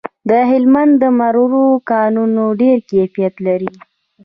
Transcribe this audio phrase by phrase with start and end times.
[0.29, 3.71] د هلمند د مرمرو کانونه ډیر کیفیت لري